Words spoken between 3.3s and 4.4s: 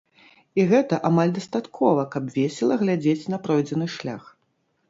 на пройдзены шлях.